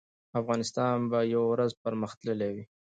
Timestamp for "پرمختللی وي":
1.83-2.63